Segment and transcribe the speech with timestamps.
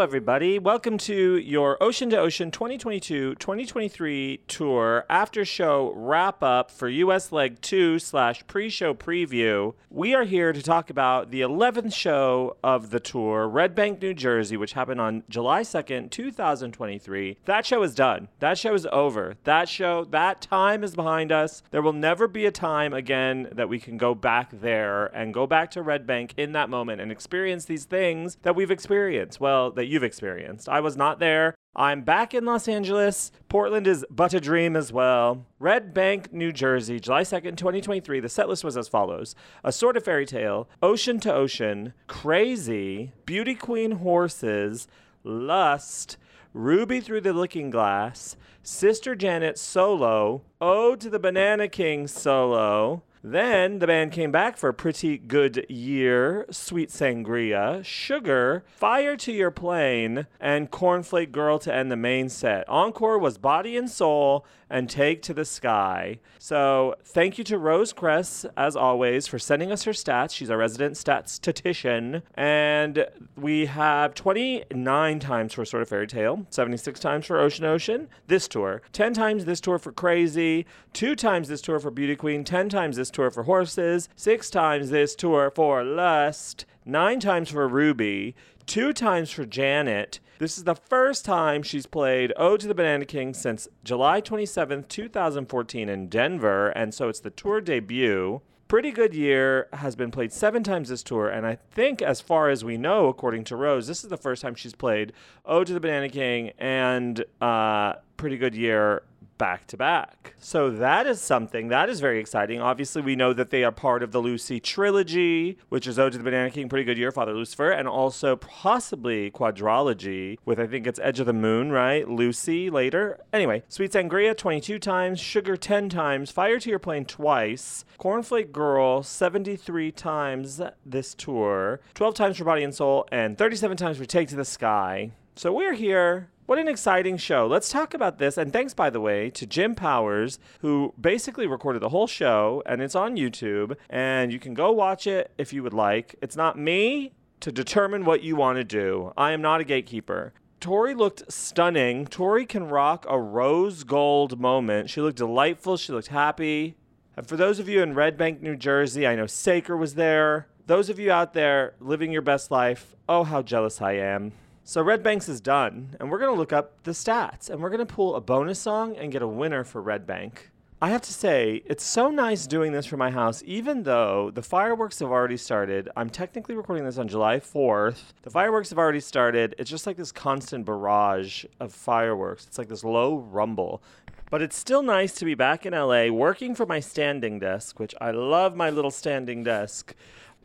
[0.00, 0.60] Everybody.
[0.60, 7.32] Welcome to your Ocean to Ocean 2022 2023 tour after show wrap up for US
[7.32, 9.74] Leg 2 slash pre show preview.
[9.90, 14.14] We are here to talk about the 11th show of the tour, Red Bank, New
[14.14, 17.38] Jersey, which happened on July 2nd, 2023.
[17.46, 18.28] That show is done.
[18.38, 19.34] That show is over.
[19.44, 21.62] That show, that time is behind us.
[21.70, 25.46] There will never be a time again that we can go back there and go
[25.46, 29.70] back to Red Bank in that moment and experience these things that we've experienced well,
[29.72, 30.68] that you've experienced.
[30.68, 31.54] I was not there.
[31.74, 33.30] I'm back in Los Angeles.
[33.48, 35.46] Portland is but a dream as well.
[35.58, 38.20] Red Bank, New Jersey, July 2nd, 2023.
[38.20, 43.12] The set list was as follows A Sort of Fairy Tale, Ocean to Ocean, Crazy,
[43.26, 44.88] Beauty Queen Horses,
[45.22, 46.16] Lust,
[46.52, 53.78] Ruby Through the Looking Glass, Sister Janet Solo, Ode to the Banana King Solo, then
[53.78, 60.26] the band came back for Pretty Good Year, Sweet Sangria, Sugar, Fire to Your Plain,
[60.40, 62.68] and Cornflake Girl to end the main set.
[62.68, 66.18] Encore was Body and Soul and Take to the Sky.
[66.38, 70.32] So thank you to Rose Cress, as always, for sending us her stats.
[70.32, 72.22] She's our resident stats statistician.
[72.34, 73.06] And
[73.36, 78.48] we have 29 times for Sort of Fairy Tale, 76 times for Ocean Ocean, this
[78.48, 82.68] tour, 10 times this tour for Crazy, 2 times this tour for Beauty Queen, 10
[82.68, 88.34] times this tour for Horses, 6 times this tour for Lust, 9 times for Ruby,
[88.66, 93.04] 2 times for Janet, this is the first time she's played Ode to the Banana
[93.04, 98.40] King since July 27th, 2014 in Denver, and so it's the tour debut.
[98.68, 102.50] Pretty Good Year has been played seven times this tour, and I think, as far
[102.50, 105.12] as we know, according to Rose, this is the first time she's played
[105.44, 109.02] Ode to the Banana King and uh, Pretty Good Year
[109.38, 110.34] back to back.
[110.38, 112.60] So that is something that is very exciting.
[112.60, 116.18] Obviously, we know that they are part of the Lucy trilogy, which is Ode to
[116.18, 120.86] the Banana King, Pretty Good Year, Father Lucifer, and also possibly quadrology with I think
[120.86, 122.08] it's Edge of the Moon, right?
[122.08, 123.20] Lucy later.
[123.32, 129.02] Anyway, Sweet Sangria 22 times, Sugar 10 times, Fire to Your Plain twice, Cornflake Girl
[129.02, 134.28] 73 times this tour, 12 times for Body and Soul, and 37 times for Take
[134.28, 135.12] to the Sky.
[135.38, 137.46] So we're here what an exciting show.
[137.46, 138.36] Let's talk about this.
[138.36, 142.82] And thanks, by the way, to Jim Powers, who basically recorded the whole show, and
[142.82, 143.76] it's on YouTube.
[143.88, 146.16] And you can go watch it if you would like.
[146.20, 150.32] It's not me to determine what you want to do, I am not a gatekeeper.
[150.58, 152.06] Tori looked stunning.
[152.06, 154.90] Tori can rock a rose gold moment.
[154.90, 155.76] She looked delightful.
[155.76, 156.74] She looked happy.
[157.16, 160.48] And for those of you in Red Bank, New Jersey, I know Saker was there.
[160.66, 164.32] Those of you out there living your best life, oh, how jealous I am.
[164.68, 167.70] So Red Banks is done, and we're going to look up the stats, and we're
[167.70, 170.50] going to pull a bonus song and get a winner for Red Bank.
[170.82, 174.42] I have to say, it's so nice doing this for my house, even though the
[174.42, 175.88] fireworks have already started.
[175.96, 178.12] I'm technically recording this on July 4th.
[178.20, 179.54] The fireworks have already started.
[179.56, 182.44] It's just like this constant barrage of fireworks.
[182.46, 183.82] It's like this low rumble.
[184.30, 187.94] But it's still nice to be back in LA working for my standing desk, which
[188.02, 189.94] I love my little standing desk.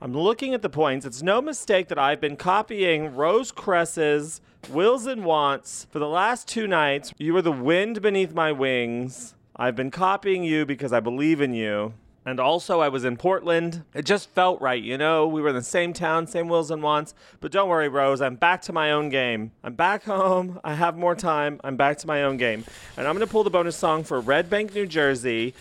[0.03, 1.05] I'm looking at the points.
[1.05, 6.45] It's no mistake that I've been copying Rose Cress's Wills and Wants for the last
[6.45, 7.13] two nights.
[7.17, 9.33] You were the wind beneath my wings.
[9.55, 11.94] I've been copying you because I believe in you.
[12.25, 13.85] And also, I was in Portland.
[13.94, 15.25] It just felt right, you know?
[15.25, 17.13] We were in the same town, same wills and wants.
[17.39, 19.53] But don't worry, Rose, I'm back to my own game.
[19.63, 20.59] I'm back home.
[20.65, 21.61] I have more time.
[21.63, 22.65] I'm back to my own game.
[22.97, 25.53] And I'm going to pull the bonus song for Red Bank, New Jersey,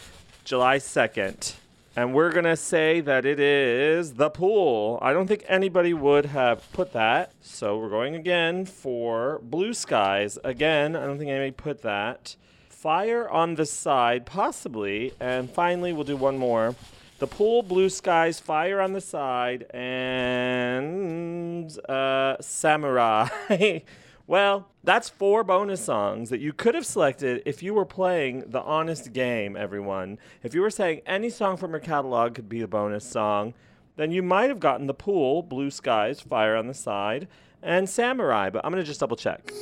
[0.45, 1.62] July 2nd.
[1.95, 4.99] And we're going to say that it is The Pool.
[5.03, 7.33] I don't think anybody would have put that.
[7.43, 10.39] So we're going again for Blue Skies.
[10.43, 12.35] Again, I don't think anybody put that.
[12.71, 15.13] Fire on the side, possibly.
[15.21, 16.75] And finally, we'll do one more.
[17.19, 23.29] The Pool, Blue Skies, Fire on the side, and uh, Samurai.
[24.27, 28.61] Well, that's four bonus songs that you could have selected if you were playing the
[28.63, 30.19] honest game, everyone.
[30.43, 33.55] If you were saying any song from her catalog could be a bonus song,
[33.97, 37.29] then you might have gotten The Pool, Blue Skies, Fire on the Side,
[37.63, 39.53] and Samurai, but I'm going to just double check.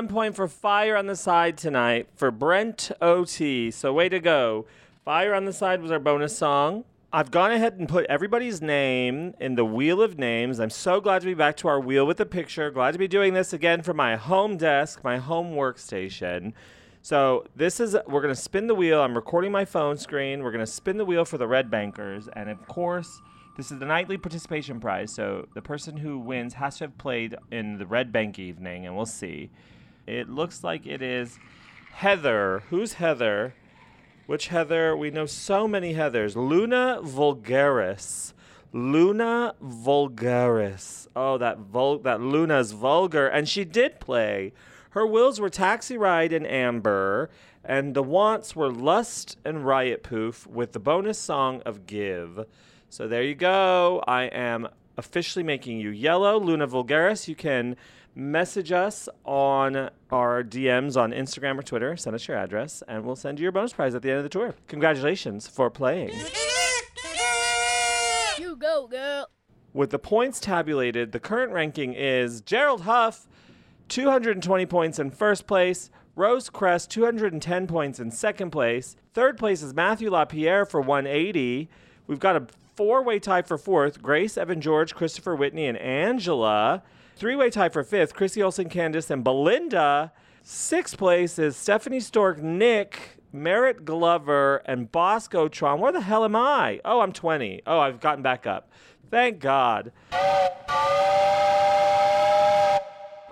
[0.00, 3.70] One point for Fire on the Side tonight for Brent OT.
[3.70, 4.64] So, way to go.
[5.04, 6.84] Fire on the Side was our bonus song.
[7.12, 10.58] I've gone ahead and put everybody's name in the wheel of names.
[10.58, 12.70] I'm so glad to be back to our wheel with the picture.
[12.70, 16.54] Glad to be doing this again from my home desk, my home workstation.
[17.02, 19.02] So this is we're gonna spin the wheel.
[19.02, 20.42] I'm recording my phone screen.
[20.42, 23.20] We're gonna spin the wheel for the red bankers, and of course,
[23.58, 25.12] this is the nightly participation prize.
[25.12, 28.96] So the person who wins has to have played in the red bank evening, and
[28.96, 29.50] we'll see.
[30.06, 31.38] It looks like it is
[31.92, 32.62] Heather.
[32.70, 33.54] Who's Heather?
[34.26, 34.96] Which Heather?
[34.96, 36.36] We know so many Heathers.
[36.36, 38.32] Luna Vulgaris.
[38.72, 41.08] Luna Vulgaris.
[41.16, 44.52] Oh, that vul- that Luna's vulgar, and she did play.
[44.90, 47.30] Her wills were Taxi Ride and Amber,
[47.64, 52.46] and the wants were Lust and Riot Poof, with the bonus song of Give.
[52.88, 54.02] So there you go.
[54.06, 57.28] I am officially making you yellow, Luna Vulgaris.
[57.28, 57.76] You can
[58.14, 61.96] message us on our DMs on Instagram or Twitter.
[61.96, 64.24] Send us your address, and we'll send you your bonus prize at the end of
[64.24, 64.54] the tour.
[64.68, 66.12] Congratulations for playing.
[68.38, 69.28] You go, girl.
[69.72, 73.28] With the points tabulated, the current ranking is Gerald Huff,
[73.88, 75.90] 220 points in first place.
[76.16, 78.96] Rose Crest, 210 points in second place.
[79.14, 81.70] Third place is Matthew LaPierre for 180.
[82.06, 86.82] We've got a four way tie for fourth Grace, Evan George, Christopher Whitney, and Angela.
[87.16, 90.12] Three way tie for fifth Chrissy Olsen, Candace, and Belinda.
[90.42, 95.80] Sixth place is Stephanie Stork, Nick, Merritt Glover, and Bosco Tron.
[95.80, 96.80] Where the hell am I?
[96.84, 97.62] Oh, I'm 20.
[97.66, 98.70] Oh, I've gotten back up.
[99.10, 99.92] Thank God.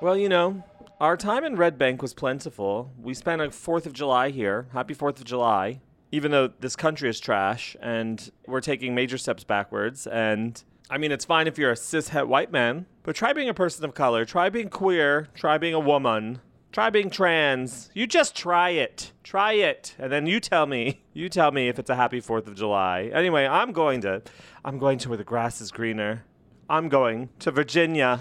[0.00, 0.62] Well, you know,
[1.00, 2.92] our time in Red Bank was plentiful.
[3.00, 4.68] We spent a 4th of July here.
[4.72, 5.80] Happy 4th of July.
[6.10, 10.06] Even though this country is trash and we're taking major steps backwards.
[10.06, 13.54] And I mean, it's fine if you're a cishet white man, but try being a
[13.54, 14.24] person of color.
[14.24, 15.28] Try being queer.
[15.34, 16.40] Try being a woman.
[16.72, 17.90] Try being trans.
[17.94, 19.12] You just try it.
[19.22, 19.94] Try it.
[19.98, 21.02] And then you tell me.
[21.12, 23.10] You tell me if it's a happy 4th of July.
[23.12, 24.22] Anyway, I'm going to.
[24.64, 26.24] I'm going to where the grass is greener.
[26.70, 28.20] I'm going to Virginia.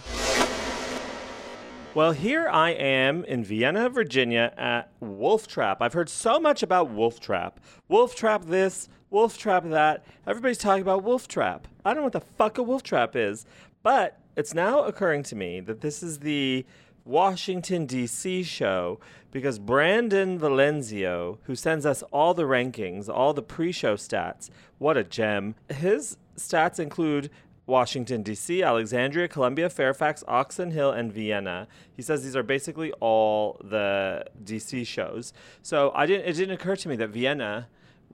[1.97, 5.81] Well, here I am in Vienna, Virginia at Wolf Trap.
[5.81, 7.59] I've heard so much about Wolf Trap.
[7.87, 10.05] Wolf Trap this, Wolf Trap that.
[10.27, 11.67] Everybody's talking about Wolf Trap.
[11.83, 13.47] I don't know what the fuck a Wolf Trap is,
[13.81, 16.67] but it's now occurring to me that this is the
[17.03, 18.43] Washington, D.C.
[18.43, 18.99] show
[19.31, 24.97] because Brandon Valenzio, who sends us all the rankings, all the pre show stats, what
[24.97, 25.55] a gem.
[25.69, 27.31] His stats include
[27.67, 31.67] Washington, D.C., Alexandria, Columbia, Fairfax, Oxon Hill, and Vienna.
[31.93, 34.85] He says these are basically all the D.C.
[34.85, 35.33] shows.
[35.61, 37.67] So I didn't, it didn't occur to me that Vienna,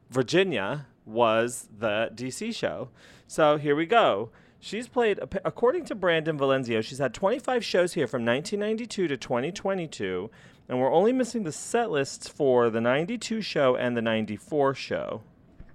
[0.09, 2.51] Virginia, was the D.C.
[2.51, 2.89] show.
[3.27, 4.31] So here we go.
[4.59, 10.29] She's played, according to Brandon Valenzio, she's had 25 shows here from 1992 to 2022,
[10.69, 15.21] and we're only missing the set lists for the 92 show and the 94 show.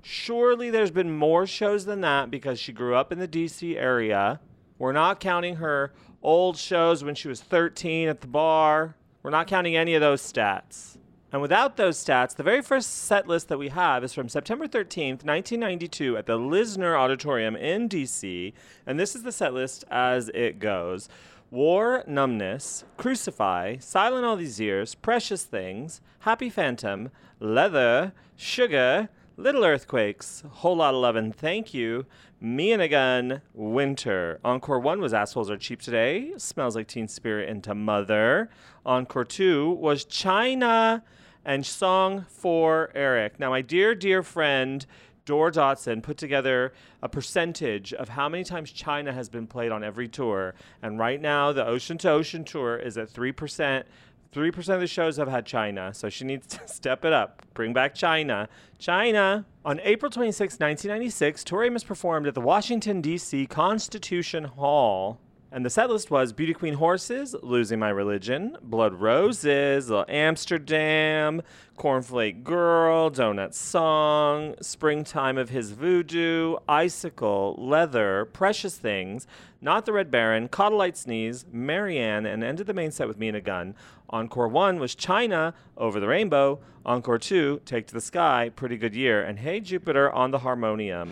[0.02, 4.40] Surely there's been more shows than that because she grew up in the DC area.
[4.78, 8.96] We're not counting her old shows when she was 13 at the bar.
[9.22, 10.96] We're not counting any of those stats.
[11.30, 14.66] And without those stats, the very first set list that we have is from September
[14.66, 18.54] 13th, 1992, at the Lisner Auditorium in DC.
[18.86, 21.08] And this is the set list as it goes
[21.50, 30.42] War, Numbness, Crucify, Silent All These Years, Precious Things, Happy Phantom, Leather, Sugar, Little Earthquakes,
[30.50, 32.06] Whole Lot of Lovin', Thank You,
[32.40, 34.40] Me and a Gun, Winter.
[34.44, 38.50] Encore 1 was Assholes Are Cheap Today, Smells Like Teen Spirit into Mother.
[38.84, 41.04] Encore 2 was China
[41.44, 43.38] and Song for Eric.
[43.38, 44.84] Now, my dear, dear friend,
[45.24, 49.84] Dor Dotson put together a percentage of how many times China has been played on
[49.84, 50.54] every tour.
[50.82, 53.84] And right now, the Ocean to Ocean tour is at 3%.
[54.32, 57.42] 3% of the shows have had China, so she needs to step it up.
[57.54, 58.48] Bring back China.
[58.78, 59.46] China!
[59.64, 63.46] On April 26, 1996, Tori Amos performed at the Washington, D.C.
[63.46, 65.18] Constitution Hall
[65.50, 71.42] and the set list was Beauty Queen Horses, Losing My Religion, Blood Roses, Little Amsterdam,
[71.78, 79.26] Cornflake Girl, Donut Song, Springtime of His Voodoo, Icicle, Leather, Precious Things,
[79.62, 83.36] Not the Red Baron, Light Sneeze, Marianne, and ended the main set with Me and
[83.36, 83.74] a Gun.
[84.10, 86.60] Encore 1 was China, Over the Rainbow.
[86.84, 91.10] Encore 2, Take to the Sky, Pretty Good Year, and Hey Jupiter on the harmonium.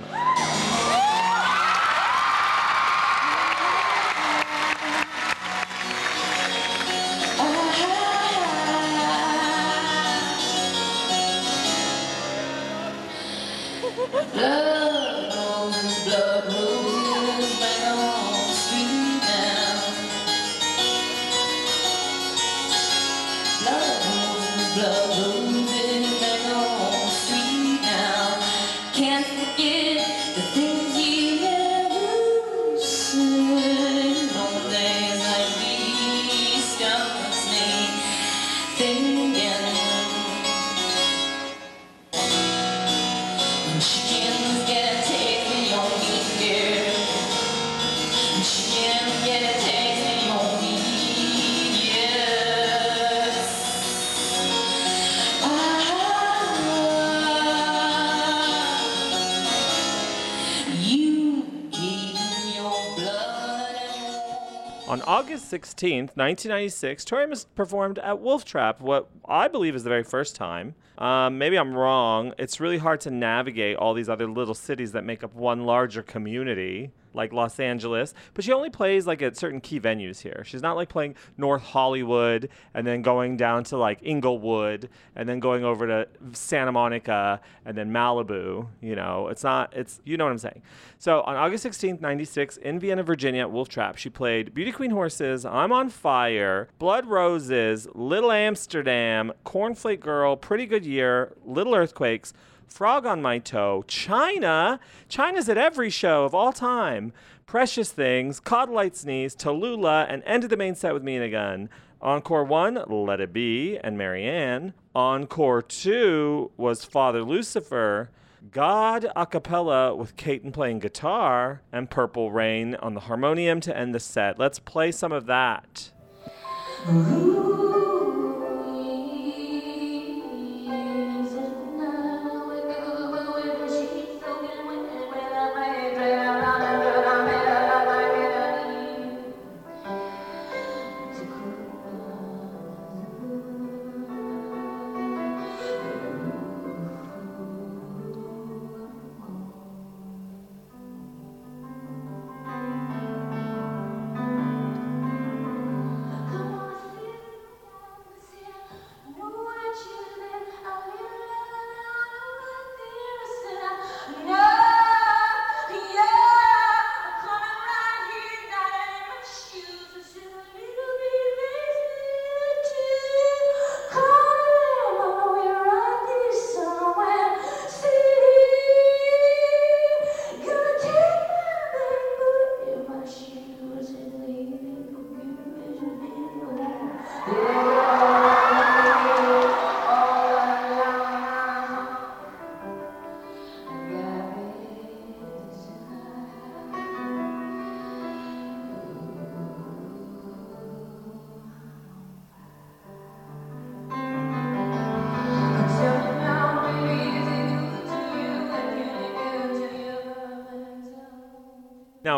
[65.51, 70.75] 16th, 1996, Tori performed at Wolf Trap, what I believe is the very first time.
[70.99, 72.33] Um, maybe I'm wrong.
[72.39, 76.03] It's really hard to navigate all these other little cities that make up one larger
[76.03, 80.43] community like Los Angeles, but she only plays like at certain key venues here.
[80.45, 85.41] She's not like playing North Hollywood and then going down to like Inglewood and then
[85.41, 88.69] going over to Santa Monica and then Malibu.
[88.81, 90.63] You know, it's not, it's, you know what I'm saying.
[90.99, 94.91] So on August 16th, 96, in Vienna, Virginia at Wolf Trap, she played Beauty Queen
[94.91, 102.33] Horses, I'm on Fire, Blood Roses, Little Amsterdam, Cornflake Girl, Pretty Good Year, Little Earthquakes,
[102.67, 104.81] Frog on My Toe, China.
[105.09, 107.13] China's at every show of all time.
[107.47, 111.31] Precious Things, Cod Light Sneeze, Tallulah, and ended the main set with Me and a
[111.31, 111.69] Gun.
[112.03, 114.75] Encore 1, Let It Be, and Marianne.
[114.95, 118.11] Encore 2 was Father Lucifer.
[118.51, 123.95] God a cappella with Caton playing guitar, and Purple Rain on the harmonium to end
[123.95, 124.39] the set.
[124.39, 125.93] Let's play some of that.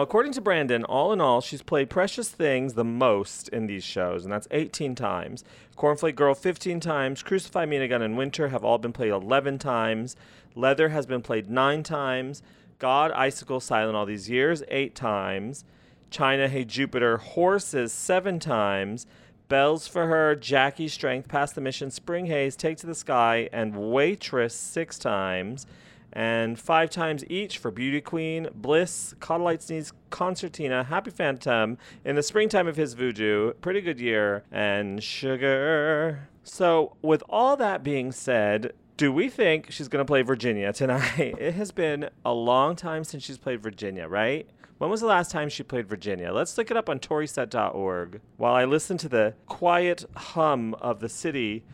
[0.09, 4.25] According to Brandon, all in all, she's played Precious Things the most in these shows,
[4.25, 5.45] and that's 18 times.
[5.77, 7.23] Cornflake Girl 15 times.
[7.23, 10.17] Crucify Me Gun and Winter have all been played 11 times.
[10.55, 12.43] Leather has been played 9 times.
[12.79, 15.67] God, Icicle, Silent all these years, 8 times.
[16.09, 19.07] China, Hey Jupiter, Horses, 7 times.
[19.51, 23.93] Bells for Her, Jackie Strength, Pass the Mission, Spring Haze, Take to the Sky, and
[23.93, 25.67] Waitress, 6 times
[26.13, 32.23] and five times each for Beauty Queen, Bliss, Cauda Sneeze, Concertina, Happy Phantom, in the
[32.23, 36.29] springtime of his voodoo, Pretty Good Year, and Sugar.
[36.43, 41.37] So, with all that being said, do we think she's going to play Virginia tonight?
[41.39, 44.49] it has been a long time since she's played Virginia, right?
[44.79, 46.33] When was the last time she played Virginia?
[46.33, 51.09] Let's look it up on toryset.org while I listen to the quiet hum of the
[51.09, 51.65] city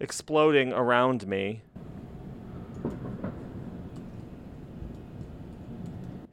[0.00, 1.62] exploding around me.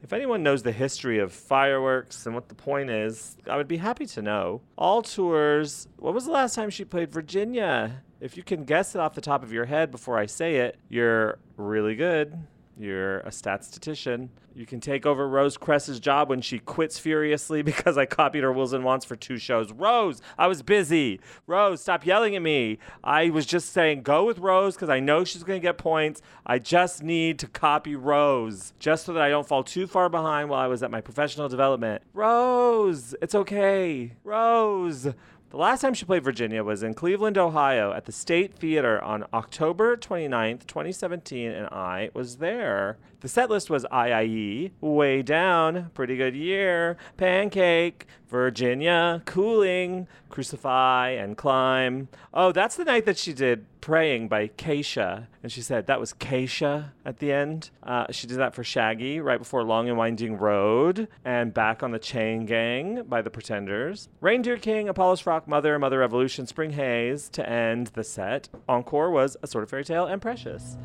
[0.09, 3.77] If anyone knows the history of fireworks and what the point is, I would be
[3.77, 4.61] happy to know.
[4.75, 8.01] All tours, what was the last time she played Virginia?
[8.19, 10.79] If you can guess it off the top of your head before I say it,
[10.89, 12.35] you're really good.
[12.79, 14.29] You're a statistician.
[14.55, 18.53] You can take over Rose Cress's job when she quits furiously because I copied her
[18.53, 19.73] Wills and Wants for two shows.
[19.73, 21.19] Rose, I was busy.
[21.45, 22.79] Rose, stop yelling at me.
[23.03, 26.21] I was just saying go with Rose because I know she's going to get points.
[26.45, 30.49] I just need to copy Rose just so that I don't fall too far behind
[30.49, 32.01] while I was at my professional development.
[32.13, 34.13] Rose, it's okay.
[34.23, 35.09] Rose,
[35.49, 39.25] the last time she played Virginia was in Cleveland, Ohio at the State Theater on
[39.33, 42.97] October 29th, 2017, and I was there.
[43.21, 51.35] The set list was iieee, Way Down, Pretty Good Year, Pancake, Virginia, Cooling, Crucify, and
[51.35, 52.07] Climb.
[52.33, 55.27] Oh, that's the night that she did Praying by Kesha.
[55.41, 57.69] And she said that was Kesha at the end.
[57.81, 61.91] Uh, she did that for Shaggy right before Long and Winding Road and Back on
[61.91, 64.09] the Chain Gang by The Pretenders.
[64.21, 68.49] Reindeer King, Apollo's Frock, Mother, Mother Revolution, Spring Haze to end the set.
[68.67, 70.77] Encore was A Sort of Fairy Tale and Precious.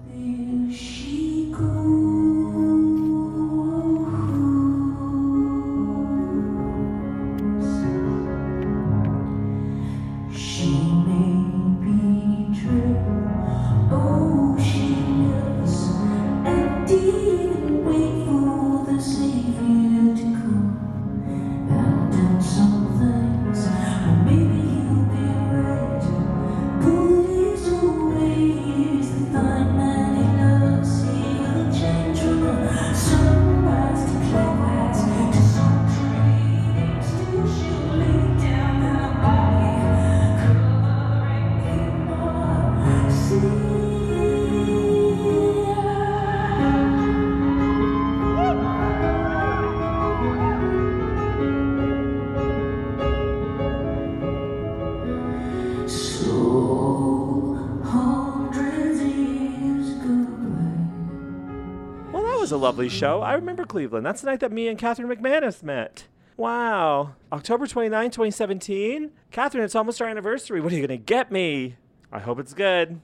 [62.65, 63.21] Lovely show.
[63.21, 64.07] I remember Cleveland.
[64.07, 66.07] That's the night that me and Catherine McManus met.
[66.39, 67.15] Wow.
[67.31, 69.11] October 29, 2017?
[69.31, 70.63] Catherine, it's almost our anniversary.
[70.63, 71.77] What are you going to get me?
[72.11, 73.03] I hope it's good.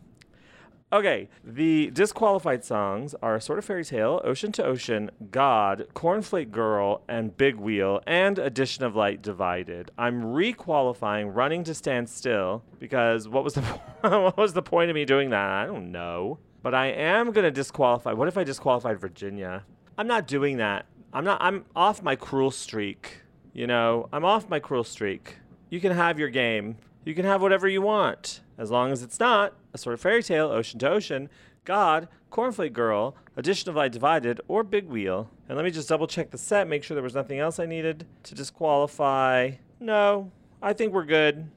[0.93, 7.03] Okay, the disqualified songs are Sort of Fairy Tale, Ocean to Ocean, God, Cornflake Girl,
[7.07, 9.91] and Big Wheel, and Addition of Light Divided.
[9.99, 13.61] I'm requalifying Running to Stand Still because what was the
[14.01, 15.51] what was the point of me doing that?
[15.51, 16.39] I don't know.
[16.63, 18.13] But I am going to disqualify.
[18.13, 19.65] What if I disqualified Virginia?
[19.97, 20.87] I'm not doing that.
[21.13, 23.23] I'm not I'm off my cruel streak.
[23.53, 25.37] You know, I'm off my cruel streak.
[25.71, 26.77] You can have your game.
[27.05, 30.23] You can have whatever you want as long as it's not a sort of fairy
[30.23, 31.31] tale, ocean to ocean,
[31.65, 35.31] God, Cornflake Girl, Addition of Light Divided, or Big Wheel.
[35.49, 37.67] And let me just double check the set, make sure there was nothing else I
[37.67, 39.53] needed to disqualify.
[39.81, 40.31] No,
[40.63, 41.51] I think we're good.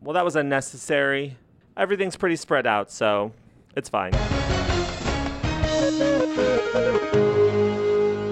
[0.00, 1.36] Well, that was unnecessary
[1.76, 3.32] everything's pretty spread out, so
[3.76, 4.12] it's fine.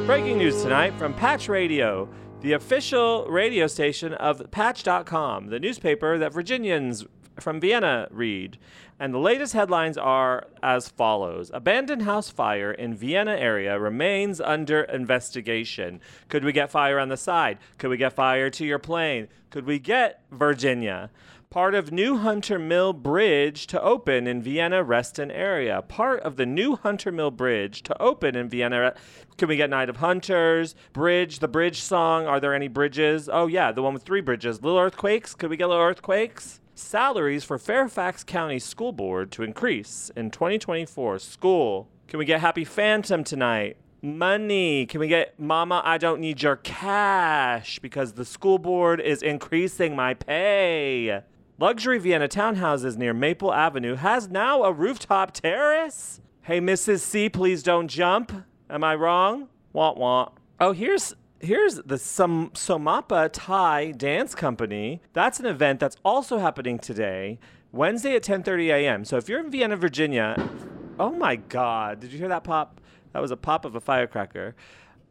[0.07, 2.09] Breaking news tonight from Patch Radio,
[2.41, 7.05] the official radio station of Patch.com, the newspaper that Virginians
[7.41, 8.59] from Vienna read.
[9.01, 14.83] And the latest headlines are as follows Abandoned house fire in Vienna area remains under
[14.83, 16.01] investigation.
[16.29, 17.59] Could we get fire on the side?
[17.79, 19.29] Could we get fire to your plain?
[19.51, 21.11] Could we get Virginia?
[21.55, 25.83] Part of New Hunter Mill Bridge to open in Vienna Reston area.
[25.83, 28.93] Part of the new Hunter Mill Bridge to open in Vienna.
[29.39, 30.75] Can we get Night of Hunters?
[30.93, 32.27] Bridge, the bridge song.
[32.27, 33.29] Are there any bridges?
[33.33, 34.65] Oh, yeah, the one with three bridges.
[34.65, 35.37] Little Earthquakes?
[35.37, 36.61] Could we get Little Earthquakes?
[36.75, 41.21] Salaries for Fairfax County School Board to increase in 2024.
[41.21, 41.89] School.
[42.09, 43.77] Can we get Happy Phantom tonight?
[44.03, 44.87] Money.
[44.87, 49.95] Can we get Mama, I don't need your cash because the school board is increasing
[49.95, 51.23] my pay.
[51.59, 56.21] Luxury Vienna townhouses near Maple Avenue has now a rooftop terrace.
[56.43, 56.99] Hey, Mrs.
[56.99, 58.33] C, please don't jump.
[58.69, 59.49] Am I wrong?
[59.73, 60.33] Want want.
[60.59, 65.01] Oh, here's here's the Som- Somapa Thai Dance Company.
[65.13, 67.39] That's an event that's also happening today,
[67.71, 69.05] Wednesday at 10:30 a.m.
[69.05, 70.51] So if you're in Vienna, Virginia,
[70.99, 72.81] oh my God, did you hear that pop?
[73.13, 74.57] That was a pop of a firecracker.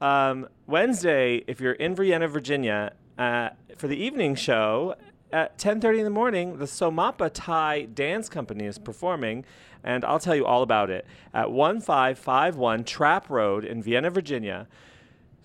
[0.01, 4.95] Um, Wednesday, if you're in Vienna, Virginia, uh, for the evening show
[5.33, 9.43] at 10:30 in the morning, the Somapa Thai Dance Company is performing,
[9.83, 14.67] and I'll tell you all about it at 1551 Trap Road in Vienna, Virginia.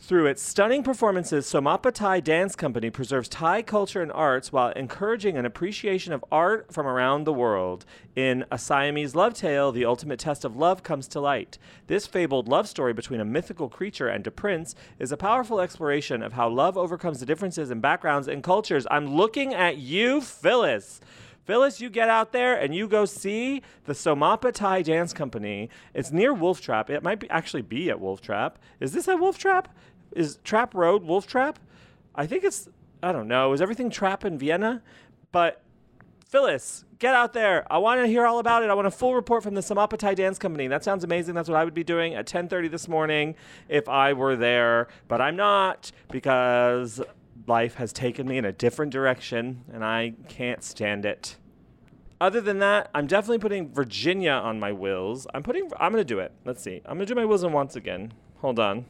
[0.00, 5.36] Through its stunning performances, Somapa Thai Dance Company preserves Thai culture and arts while encouraging
[5.36, 7.84] an appreciation of art from around the world.
[8.14, 11.58] In A Siamese Love Tale, the ultimate test of love comes to light.
[11.88, 16.22] This fabled love story between a mythical creature and a prince is a powerful exploration
[16.22, 18.86] of how love overcomes the differences in backgrounds and cultures.
[18.92, 21.00] I'm looking at you, Phyllis.
[21.48, 25.70] Phyllis, you get out there and you go see the Somapa Thai Dance Company.
[25.94, 26.90] It's near Wolf Trap.
[26.90, 28.58] It might be, actually be at Wolf Trap.
[28.80, 29.74] Is this at Wolf Trap?
[30.14, 31.58] Is Trap Road Wolf Trap?
[32.14, 32.68] I think it's,
[33.02, 33.54] I don't know.
[33.54, 34.82] Is everything Trap in Vienna?
[35.32, 35.62] But
[36.26, 37.66] Phyllis, get out there.
[37.72, 38.68] I want to hear all about it.
[38.68, 40.66] I want a full report from the Somapa Thai Dance Company.
[40.66, 41.34] That sounds amazing.
[41.34, 43.34] That's what I would be doing at 10:30 this morning
[43.70, 47.00] if I were there, but I'm not because
[47.46, 51.36] life has taken me in a different direction and I can't stand it.
[52.20, 55.26] Other than that, I'm definitely putting Virginia on my wills.
[55.32, 56.32] I'm putting I'm to do it.
[56.44, 56.82] Let's see.
[56.84, 58.12] I'm to do my wills and wants again.
[58.38, 58.86] Hold on.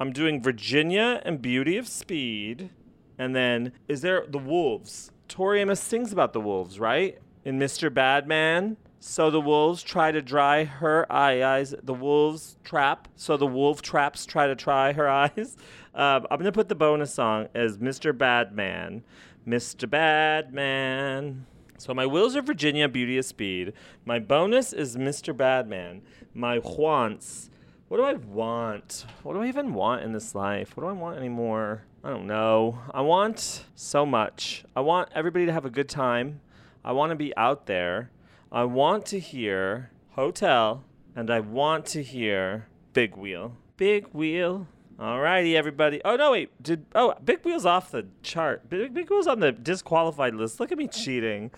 [0.00, 2.70] I'm doing Virginia and Beauty of Speed.
[3.16, 5.10] And then is there the Wolves?
[5.28, 7.18] Tori Amos sings about the wolves, right?
[7.44, 7.92] In Mr.
[7.92, 8.76] Badman.
[9.00, 11.74] So the wolves try to dry her eyes.
[11.82, 13.08] The wolves trap.
[13.14, 15.56] So the wolf traps try to try her eyes.
[15.94, 18.16] Um, I'm gonna put the bonus song as Mr.
[18.16, 19.04] Badman.
[19.46, 19.88] Mr.
[19.88, 21.46] Badman.
[21.78, 23.72] So my wills are Virginia, Beauty of Speed.
[24.04, 25.36] My bonus is Mr.
[25.36, 26.02] Badman.
[26.34, 27.50] My wants.
[27.86, 29.06] What do I want?
[29.22, 30.76] What do I even want in this life?
[30.76, 31.84] What do I want anymore?
[32.02, 32.80] I don't know.
[32.92, 34.64] I want so much.
[34.74, 36.40] I want everybody to have a good time.
[36.84, 38.10] I want to be out there.
[38.50, 40.82] I want to hear Hotel,
[41.14, 43.56] and I want to hear Big Wheel.
[43.76, 44.66] Big Wheel.
[44.98, 46.00] Alrighty, everybody.
[46.02, 46.50] Oh no, wait.
[46.62, 48.70] Did oh Big Wheel's off the chart?
[48.70, 50.60] Big, Big Wheel's on the disqualified list.
[50.60, 51.50] Look at me cheating.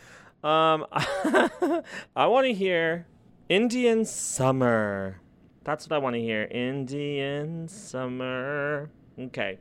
[0.43, 3.07] Um, I want to hear
[3.49, 5.21] Indian Summer.
[5.63, 6.43] That's what I want to hear.
[6.51, 8.91] Indian Summer.
[9.19, 9.59] Okay.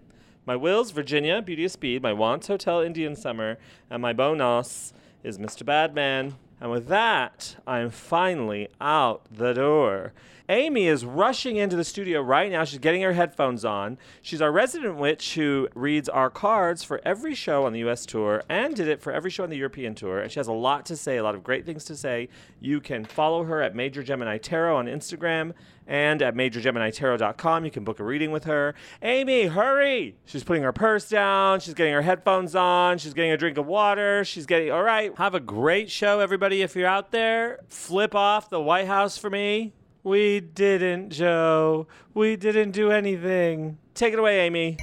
[0.48, 2.02] My wills, Virginia, Beauty of Speed.
[2.02, 3.60] My wants, Hotel, Indian Summer.
[3.89, 5.63] And my bonus is Mr.
[5.63, 6.36] Badman.
[6.62, 10.13] And with that, I'm finally out the door.
[10.49, 12.63] Amy is rushing into the studio right now.
[12.63, 13.99] She's getting her headphones on.
[14.23, 18.41] She's our resident witch who reads our cards for every show on the US tour
[18.49, 20.19] and did it for every show on the European tour.
[20.19, 22.29] And she has a lot to say, a lot of great things to say.
[22.59, 25.53] You can follow her at Major Gemini Tarot on Instagram
[25.85, 27.65] and at majorgeminitarot.com.
[27.65, 28.73] You can book a reading with her.
[29.03, 30.15] Amy, hurry!
[30.25, 31.59] She's putting her purse down.
[31.59, 32.97] She's getting her headphones on.
[32.97, 34.23] She's getting a drink of water.
[34.25, 35.15] She's getting, all right.
[35.19, 36.63] Have a great show, everybody.
[36.63, 39.73] If you're out there, flip off the White House for me.
[40.10, 41.86] We didn't, Joe.
[42.15, 43.78] We didn't do anything.
[43.93, 44.80] Take it away, Amy.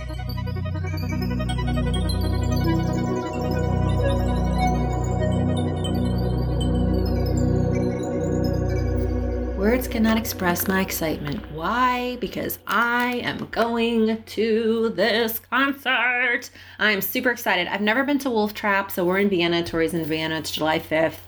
[9.59, 11.51] Words cannot express my excitement.
[11.51, 12.19] Why?
[12.21, 16.51] Because I am going to this concert.
[16.79, 17.67] I'm super excited.
[17.67, 19.65] I've never been to Wolf Trap, so we're in Vienna.
[19.65, 20.39] Tori's in Vienna.
[20.39, 21.26] It's July 5th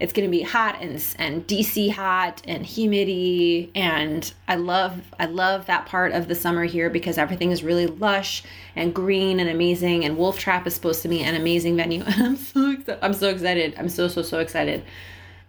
[0.00, 5.26] it's going to be hot and and DC hot and humidity and I love I
[5.26, 8.42] love that part of the summer here because everything is really lush
[8.74, 12.20] and green and amazing and Wolf Trap is supposed to be an amazing venue and
[12.24, 12.98] I'm so excited.
[13.02, 13.74] I'm so excited.
[13.78, 14.82] I'm so so so excited.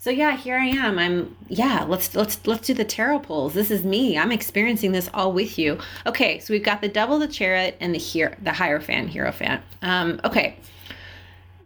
[0.02, 0.98] So yeah, here I am.
[0.98, 3.54] I'm yeah, let's let's let's do the tarot pulls.
[3.54, 4.18] This is me.
[4.18, 5.78] I'm experiencing this all with you.
[6.08, 9.62] Okay, so we've got the devil the chariot, and the here the hierophant, hierophant.
[9.84, 10.58] Um, okay.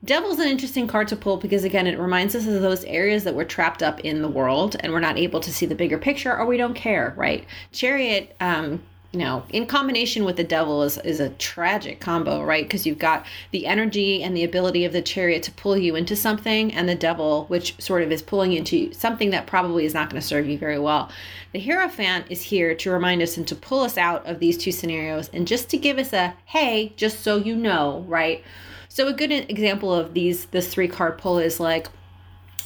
[0.04, 3.34] Devil's an interesting card to pull because, again, it reminds us of those areas that
[3.34, 6.36] we're trapped up in the world and we're not able to see the bigger picture
[6.36, 7.46] or we don't care, right?
[7.72, 8.82] Chariot, um,
[9.12, 12.66] you know, in combination with the devil is, is a tragic combo, right?
[12.66, 16.18] Because you've got the energy and the ability of the chariot to pull you into
[16.18, 20.10] something, and the devil, which sort of is pulling into something that probably is not
[20.10, 21.10] going to serve you very well.
[21.54, 24.74] The Hierophant is here to remind us and to pull us out of these two
[24.74, 28.44] scenarios and just to give us a hey, just so you know, right?
[28.96, 31.90] So a good example of these this three card pull is like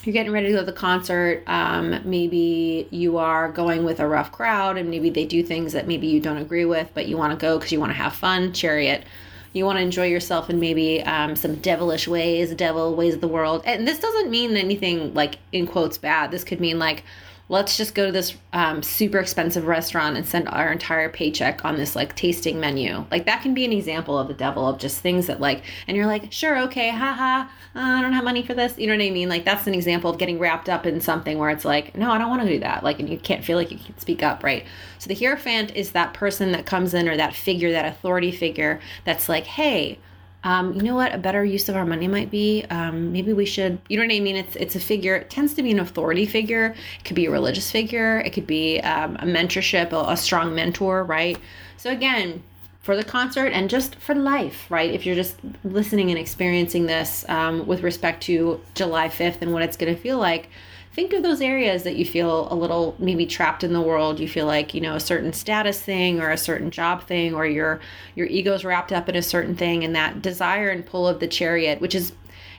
[0.03, 1.43] you're getting ready to go to the concert.
[1.47, 5.87] Um, maybe you are going with a rough crowd and maybe they do things that
[5.87, 8.13] maybe you don't agree with, but you want to go because you want to have
[8.13, 8.53] fun.
[8.53, 9.05] Chariot.
[9.53, 13.27] You want to enjoy yourself in maybe um, some devilish ways, devil ways of the
[13.27, 13.63] world.
[13.65, 16.29] And this doesn't mean anything like in quotes bad.
[16.29, 17.03] This could mean like,
[17.49, 21.75] let's just go to this um, super expensive restaurant and spend our entire paycheck on
[21.75, 23.05] this like tasting menu.
[23.09, 25.97] Like that can be an example of the devil of just things that like, and
[25.97, 28.77] you're like, sure, okay, haha, uh, I don't have money for this.
[28.77, 29.29] You know what I mean?
[29.29, 32.19] Like that's an example of getting wrapped up in something where it's like, no, I
[32.19, 32.83] don't want to do that.
[32.83, 34.63] Like, and you can't feel like you can speak up, right?
[34.99, 38.79] So the Hierophant is that person that comes in or that figure, that authority figure
[39.05, 39.97] that's like, hey,
[40.43, 41.13] um, you know what?
[41.13, 44.13] A better use of our money might be um, maybe we should you know what
[44.13, 44.35] i mean?
[44.35, 45.15] It's it's a figure.
[45.15, 46.75] It tends to be an authority figure.
[46.99, 48.19] It could be a religious figure.
[48.19, 51.37] It could be um, a mentorship a, a strong mentor right?
[51.77, 52.43] So again
[52.81, 54.91] for the concert and just for life right?
[54.91, 59.61] If you're just listening and experiencing this um, with respect to july 5th and what
[59.61, 60.49] it's going to feel like
[60.93, 64.27] think of those areas that you feel a little maybe trapped in the world you
[64.27, 67.79] feel like you know a certain status thing or a certain job thing or your
[68.15, 71.27] your ego's wrapped up in a certain thing and that desire and pull of the
[71.27, 72.11] chariot which is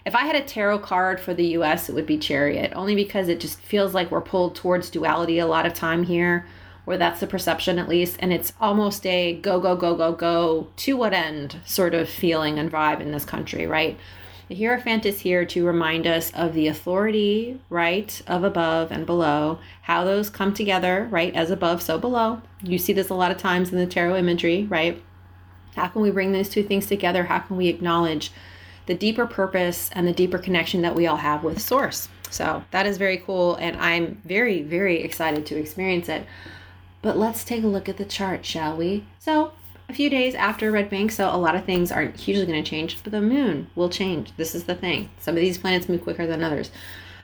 [0.04, 3.28] if I had a tarot card for the US, it would be Chariot, only because
[3.28, 6.46] it just feels like we're pulled towards duality a lot of time here,
[6.86, 8.16] or that's the perception at least.
[8.20, 12.58] And it's almost a go, go, go, go, go, to what end sort of feeling
[12.58, 13.98] and vibe in this country, right?
[14.50, 19.60] The Hierophant is here to remind us of the authority, right, of above and below,
[19.82, 22.42] how those come together, right, as above, so below.
[22.60, 25.00] You see this a lot of times in the tarot imagery, right?
[25.76, 27.22] How can we bring those two things together?
[27.22, 28.32] How can we acknowledge
[28.86, 32.08] the deeper purpose and the deeper connection that we all have with Source?
[32.28, 36.26] So that is very cool, and I'm very, very excited to experience it.
[37.02, 39.06] But let's take a look at the chart, shall we?
[39.20, 39.52] So,
[39.90, 42.70] a few days after Red Bank, so a lot of things aren't hugely going to
[42.70, 44.34] change, but the moon will change.
[44.36, 45.10] This is the thing.
[45.18, 46.70] Some of these planets move quicker than others.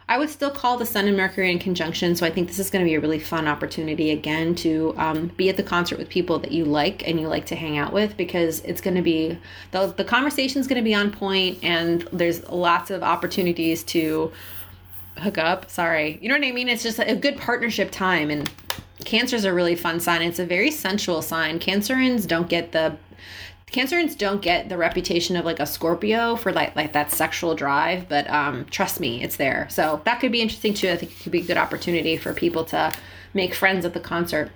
[0.09, 2.71] I would still call the Sun and Mercury in conjunction, so I think this is
[2.71, 6.09] going to be a really fun opportunity again to um, be at the concert with
[6.09, 9.03] people that you like and you like to hang out with because it's going to
[9.03, 9.39] be
[9.71, 10.05] the the
[10.37, 14.31] is going to be on point and there's lots of opportunities to
[15.19, 15.71] hook up.
[15.71, 16.69] Sorry, you know what I mean?
[16.69, 18.51] It's just a good partnership time and
[19.05, 20.23] Cancer's a really fun sign.
[20.23, 21.59] It's a very sensual sign.
[21.59, 22.97] Cancerians don't get the
[23.73, 28.09] Cancerians don't get the reputation of like a Scorpio for like like that sexual drive,
[28.09, 29.67] but um, trust me, it's there.
[29.71, 30.91] So that could be interesting too.
[30.91, 32.93] I think it could be a good opportunity for people to
[33.35, 34.51] make friends at the concert.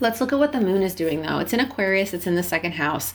[0.00, 1.38] Let's look at what the moon is doing though.
[1.38, 2.12] It's in Aquarius.
[2.12, 3.14] It's in the second house.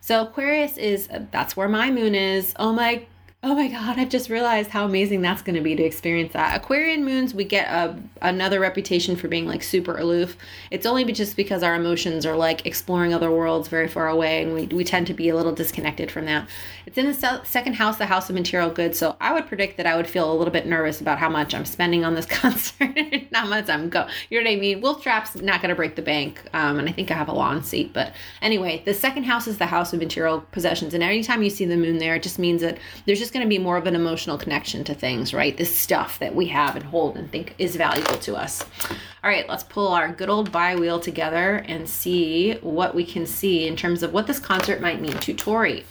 [0.00, 2.54] So Aquarius is that's where my moon is.
[2.58, 3.06] Oh my
[3.48, 6.56] Oh my God, I've just realized how amazing that's going to be to experience that.
[6.56, 10.36] Aquarian moons, we get a, another reputation for being like super aloof.
[10.72, 14.52] It's only just because our emotions are like exploring other worlds very far away, and
[14.52, 16.48] we, we tend to be a little disconnected from that.
[16.86, 18.98] It's in the se- second house, the house of material goods.
[18.98, 21.54] So I would predict that I would feel a little bit nervous about how much
[21.54, 24.08] I'm spending on this concert, how much I'm go.
[24.28, 24.80] You know what I mean?
[24.80, 27.32] Wolf Trap's not going to break the bank, um, and I think I have a
[27.32, 27.92] lawn seat.
[27.92, 31.64] But anyway, the second house is the house of material possessions, and anytime you see
[31.64, 33.94] the moon there, it just means that there's just going to be more of an
[33.94, 35.56] emotional connection to things, right?
[35.56, 38.64] This stuff that we have and hold and think is valuable to us.
[39.22, 43.26] All right, let's pull our good old bi wheel together and see what we can
[43.26, 45.84] see in terms of what this concert might mean to Tori.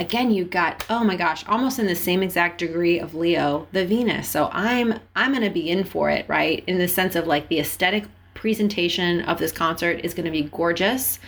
[0.00, 3.86] Again, you've got oh my gosh, almost in the same exact degree of Leo, the
[3.86, 4.28] Venus.
[4.28, 6.64] So I'm I'm going to be in for it, right?
[6.66, 10.44] In the sense of like the aesthetic presentation of this concert is going to be
[10.44, 11.20] gorgeous.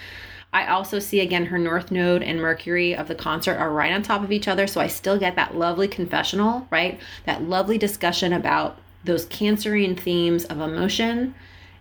[0.52, 4.02] I also see again her North Node and Mercury of the concert are right on
[4.02, 4.66] top of each other.
[4.66, 6.98] So I still get that lovely confessional, right?
[7.24, 11.34] That lovely discussion about those Cancerian themes of emotion.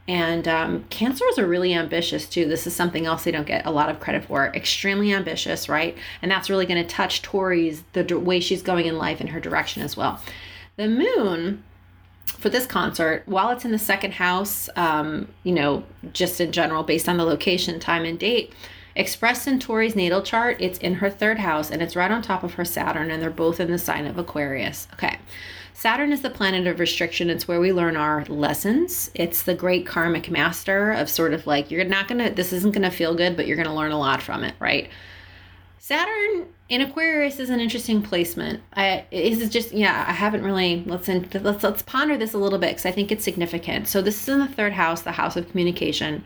[0.07, 2.47] And um, Cancers are really ambitious too.
[2.47, 4.47] This is something else they don't get a lot of credit for.
[4.55, 5.97] Extremely ambitious, right?
[6.21, 9.39] And that's really going to touch Tori's, the way she's going in life and her
[9.39, 10.21] direction as well.
[10.77, 11.63] The moon
[12.39, 16.83] for this concert, while it's in the second house, um, you know, just in general,
[16.83, 18.53] based on the location, time, and date,
[18.95, 22.43] expressed in Tori's natal chart, it's in her third house and it's right on top
[22.43, 24.87] of her Saturn, and they're both in the sign of Aquarius.
[24.93, 25.17] Okay.
[25.73, 27.29] Saturn is the planet of restriction.
[27.29, 29.09] It's where we learn our lessons.
[29.13, 32.73] It's the great karmic master of sort of like, you're not going to, this isn't
[32.73, 34.89] going to feel good, but you're going to learn a lot from it, right?
[35.79, 38.61] Saturn in Aquarius is an interesting placement.
[38.73, 42.71] I is just yeah, I haven't really let's let's let's ponder this a little bit
[42.71, 43.87] because I think it's significant.
[43.87, 46.23] So this is in the third house, the house of communication.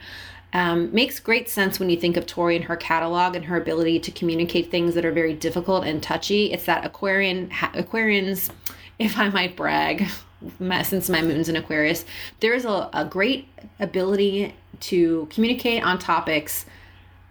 [0.54, 4.00] Um, makes great sense when you think of Tori and her catalog and her ability
[4.02, 6.52] to communicate things that are very difficult and touchy.
[6.52, 8.52] It's that Aquarian Aquarians,
[9.00, 10.08] if I might brag,
[10.84, 12.06] since my moon's in Aquarius,
[12.40, 13.48] there is a, a great
[13.80, 16.66] ability to communicate on topics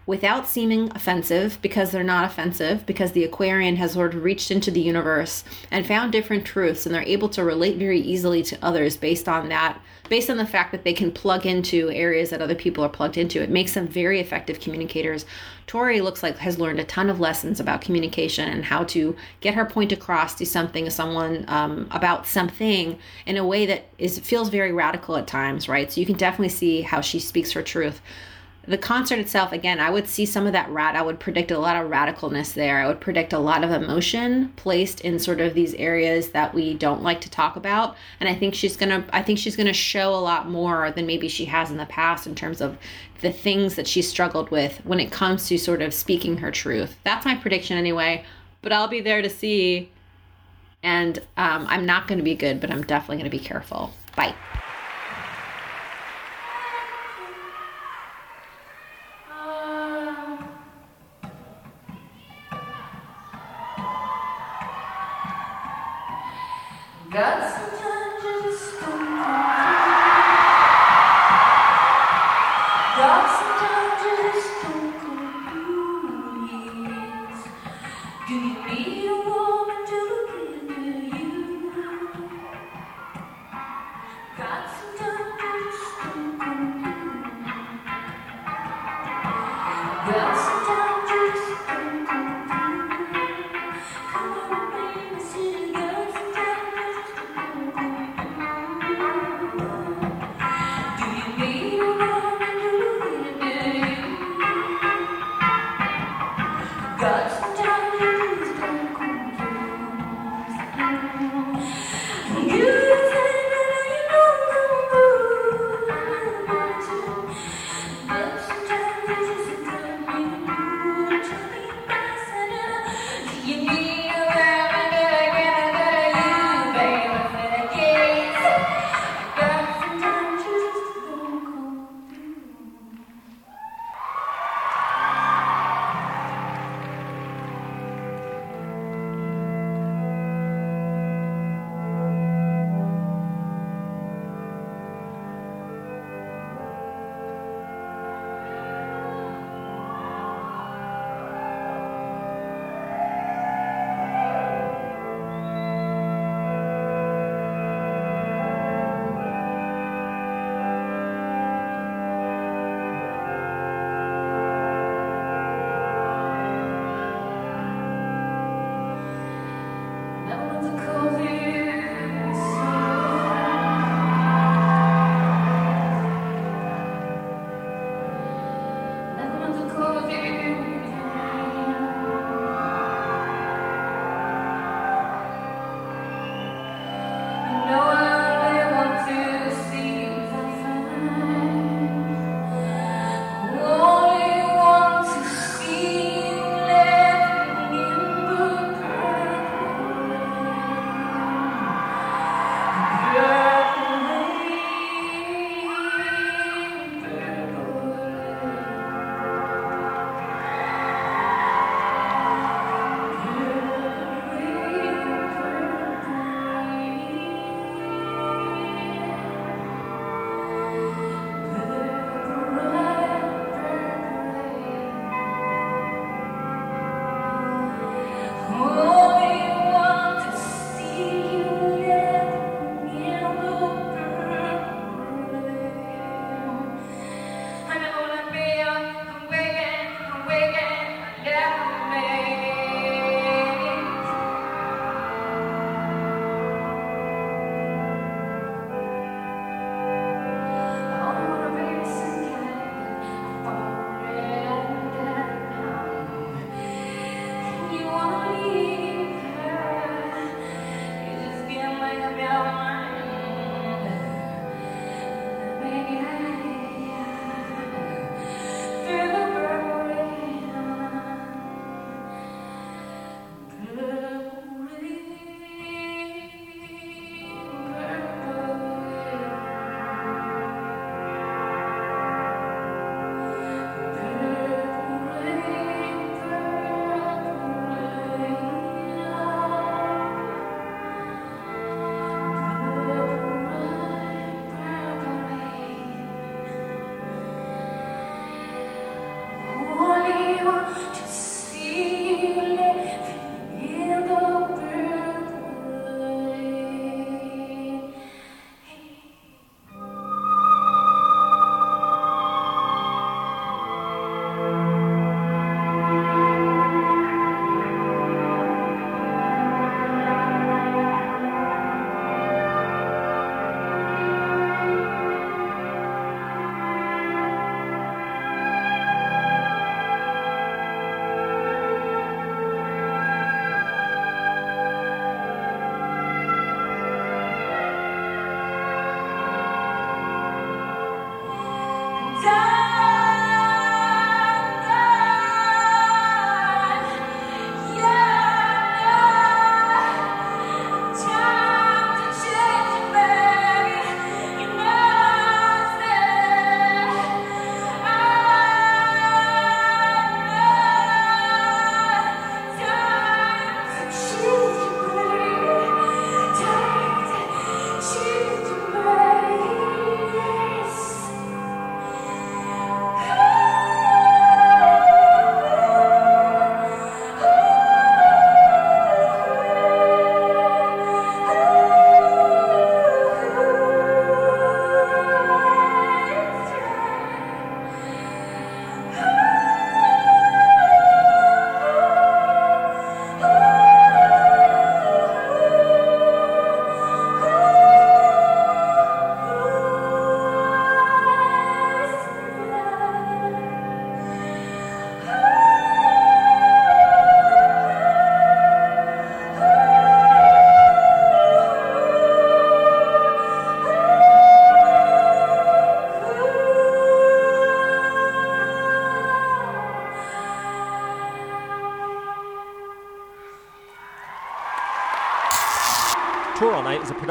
[0.07, 4.71] without seeming offensive because they're not offensive because the aquarian has sort of reached into
[4.71, 8.97] the universe and found different truths and they're able to relate very easily to others
[8.97, 12.55] based on that based on the fact that they can plug into areas that other
[12.55, 13.43] people are plugged into.
[13.43, 15.25] It makes them very effective communicators.
[15.67, 19.55] Tori looks like has learned a ton of lessons about communication and how to get
[19.55, 24.51] her point across to something someone um, about something in a way that is feels
[24.51, 25.91] very radical at times right?
[25.91, 28.03] So you can definitely see how she speaks her truth
[28.67, 31.59] the concert itself again i would see some of that rat i would predict a
[31.59, 32.79] lot of radicalness there.
[32.79, 36.75] I would predict a lot of emotion placed in sort of these areas that we
[36.75, 37.97] don't like to talk about.
[38.21, 41.29] And i think she's gonna i think she's gonna show a lot more than maybe
[41.29, 42.79] she has in the past in terms of
[43.21, 46.97] the things that she struggled with when it comes to sort of speaking her truth.
[47.05, 48.25] That's my prediction anyway
[48.63, 49.91] but i'll be there to see.
[50.85, 53.93] And um, i'm not to be good but i'm definitely to be careful.
[54.17, 54.35] Bye
[67.13, 69.17] God sometimes just don't
[72.97, 74.95] God sometimes just don't
[76.41, 76.73] confuse.
[78.27, 80.81] Do you need a woman to look into
[81.17, 81.31] you?
[84.39, 87.53] God sometimes just don't confuse.
[90.07, 90.62] God